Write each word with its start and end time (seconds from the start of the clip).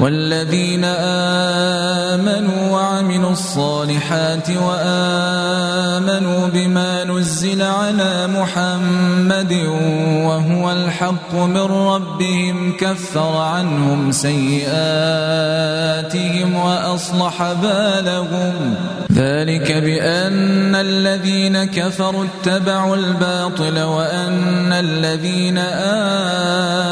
والذين 0.00 0.84
آمنوا 0.84 2.70
وعملوا 2.70 3.30
الصالحات 3.30 4.48
وآمنوا 4.50 6.48
بما 6.52 7.04
نزل 7.04 7.62
على 7.62 8.26
محمد 8.38 9.66
وهو 10.12 10.72
الحق 10.72 11.34
من 11.34 11.56
ربهم 11.58 12.76
كفر 12.80 13.36
عنهم 13.36 14.12
سيئاتهم 14.12 16.54
وأصلح 16.54 17.52
بالهم 17.62 18.74
ذلك 19.12 19.72
بأن 19.72 20.74
الذين 20.74 21.64
كفروا 21.64 22.24
اتبعوا 22.24 22.96
الباطل 22.96 23.82
وأن 23.82 24.72
الذين 24.72 25.58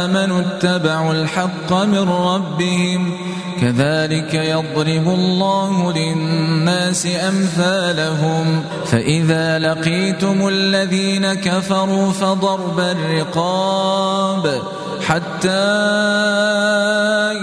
آمنوا 0.07 0.41
اتبعوا 0.41 1.13
الحق 1.13 1.73
من 1.73 2.09
ربهم 2.09 2.92
عظيم 2.97 3.13
كذلك 3.61 4.35
يضرب 4.35 5.09
الله 5.09 5.93
للناس 5.93 7.07
امثالهم 7.07 8.65
فاذا 8.87 9.59
لقيتم 9.59 10.49
الذين 10.49 11.35
كفروا 11.35 12.13
فضرب 12.13 12.81
الرقاب 12.81 14.63
حتى 15.07 15.51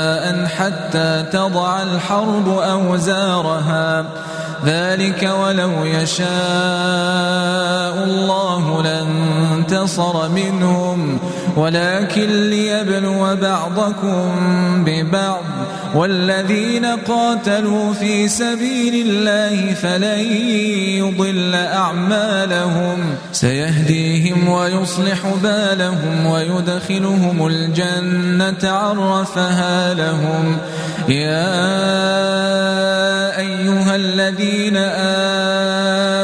حتى 0.59 1.27
تضع 1.33 1.83
الحرب 1.83 2.48
أوزارها 2.48 4.05
ذلك 4.67 5.31
ولو 5.41 5.84
يشاء 5.84 6.28
الله 8.05 8.83
لانتصر 8.83 10.28
منهم 10.28 11.19
ولكن 11.56 12.48
ليبلو 12.51 13.36
بعضكم 13.42 14.25
ببعض 14.84 15.42
والذين 15.95 16.86
قاتلوا 16.86 17.92
في 17.92 18.29
سبيل 18.29 19.06
الله 19.06 19.75
فلن 19.75 20.19
يضل 20.98 21.55
أعمالهم 21.55 23.14
سيهديهم 23.33 24.48
ويصلح 24.48 25.19
بالهم 25.42 26.27
ويدخلهم 26.27 27.47
الجنة 27.47 28.70
عرفها 28.73 29.95
لهم 29.95 30.56
يا 31.09 32.98
أيها 33.39 33.97
الذين 33.97 34.77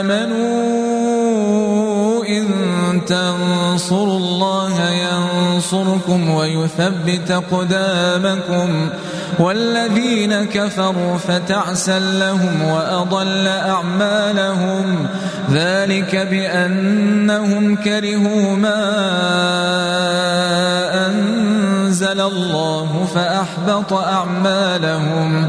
آمنوا 0.02 2.24
إن 2.28 2.44
تنصروا 3.06 4.16
الله 4.18 4.90
ينصركم 4.90 6.30
ويثبت 6.30 7.32
قدامكم 7.52 8.68
والذين 9.38 10.44
كفروا 10.44 11.16
فتعسا 11.18 11.98
لهم 11.98 12.62
وأضل 12.62 13.46
أعمالهم 13.46 15.06
ذلك 15.52 16.16
بأنهم 16.16 17.76
كرهوا 17.76 18.56
ما 18.56 18.84
أنزل 21.06 22.20
الله 22.20 23.08
فأحبط 23.14 23.92
أعمالهم 23.92 25.48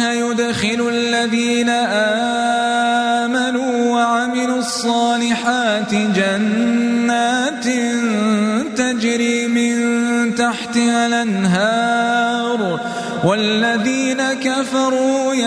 يدخل 0.31 0.89
الذين 0.93 1.69
آمنوا 3.29 3.93
وعملوا 3.95 4.59
الصالحات 4.59 5.93
جنات 5.93 6.60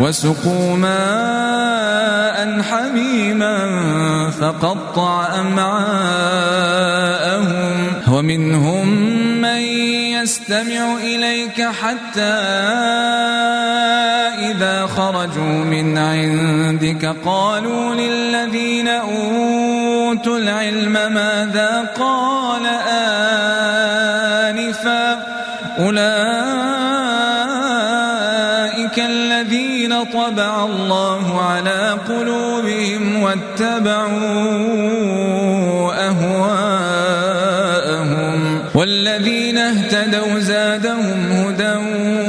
وسقوا 0.00 0.76
ماء 0.76 2.62
حميما 2.62 3.60
فقطع 4.40 5.26
أمعاءهم 5.40 7.84
ومنهم 8.12 8.88
من 9.40 9.58
يستمع 10.18 10.96
إليك 11.02 11.62
حتى 11.62 12.34
إذا 14.50 14.86
خرجوا 14.86 15.44
من 15.64 15.98
عندك 15.98 17.14
قالوا 17.24 17.94
للذين 17.94 18.88
أوتوا 18.88 20.38
العلم 20.38 20.92
ماذا 20.92 21.86
قال 21.98 22.62
آنفا 24.56 25.24
أولئك 25.80 26.63
طبع 30.04 30.64
الله 30.64 31.40
على 31.42 31.98
قلوبهم 32.08 33.22
واتبعوا 33.22 34.54
أهواءهم 36.10 38.62
والذين 38.74 39.58
اهتدوا 39.58 40.38
زادهم 40.38 41.30
هدى 41.32 41.76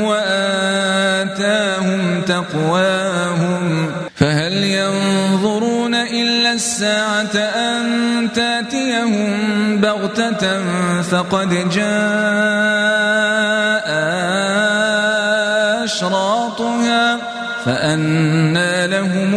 وآتاهم 0.04 2.22
تقواهم 2.28 3.92
فهل 4.16 4.54
ينظرون 4.64 5.96
إلا 5.96 6.54
الساعة 6.54 7.36
أن 7.38 7.82
تأتيهم 8.36 9.32
بغتة 9.82 10.62
فقد 11.02 11.70
جاء 11.70 13.96
أشراطها 15.84 17.35
فأنى 17.66 18.88
لهم 18.88 19.32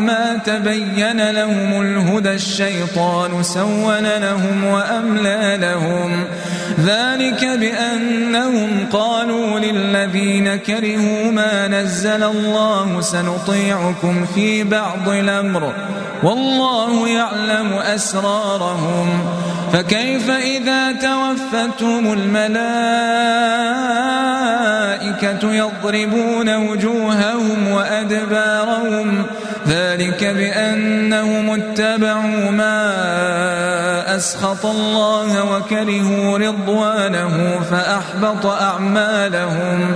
ما 0.00 0.38
تبين 0.44 1.30
لهم 1.30 1.80
الهدى 1.82 2.32
الشيطان 2.34 3.42
سول 3.42 4.04
لهم 4.04 4.64
وأملى 4.64 5.58
لهم 5.60 6.24
ذلك 6.80 7.44
بأنهم 7.44 8.86
قالوا 8.92 9.58
للذين 9.60 10.56
كرهوا 10.56 11.30
ما 11.30 11.68
نزل 11.68 12.22
الله 12.22 13.00
سنطيعكم 13.00 14.26
في 14.34 14.64
بعض 14.64 15.08
الأمر 15.08 15.72
والله 16.22 17.08
يعلم 17.08 17.72
أسرارهم 17.72 19.08
فكيف 19.72 20.30
إذا 20.30 20.92
توفتهم 20.92 22.12
الملائكة 22.18 22.58
يضربون 25.54 26.54
وجوههم 26.68 27.68
وأدبارهم 27.72 29.22
ۖ 29.22 29.47
ذلك 29.68 30.24
بأنهم 30.24 31.50
اتبعوا 31.50 32.50
ما 32.50 32.86
أسخط 34.16 34.66
الله 34.66 35.56
وكرهوا 35.56 36.38
رضوانه 36.38 37.60
فأحبط 37.70 38.46
أعمالهم 38.46 39.94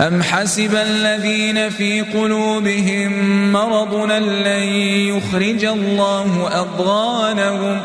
أم 0.00 0.22
حسب 0.22 0.74
الذين 0.74 1.70
في 1.70 2.00
قلوبهم 2.00 3.26
أن 4.10 4.22
لن 4.22 4.62
يخرج 5.16 5.64
الله 5.64 6.26
أضغانهم 6.52 7.80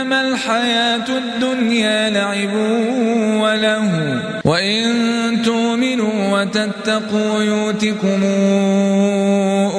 إنما 0.00 0.20
الحياة 0.20 1.08
الدنيا 1.08 2.10
لعب 2.10 2.54
وله 3.42 3.90
وإن 4.44 5.42
تؤمنوا 5.44 6.38
وتتقوا 6.40 7.42
يؤتكم 7.42 8.24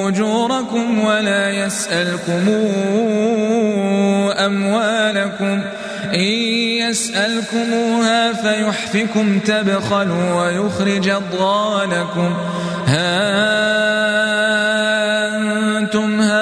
أجوركم 0.06 1.04
ولا 1.04 1.50
يسألكم 1.50 2.44
أموالكم 4.44 5.60
إن 6.14 6.20
يسألكموها 6.80 8.32
فيحفكم 8.32 9.38
تبخلوا 9.38 10.34
ويخرج 10.42 11.08
أضغانكم 11.08 12.34
ها 12.88 13.28
أنتم 15.78 16.20
هؤلاء 16.20 16.41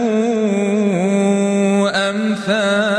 عَفَا 2.51 2.90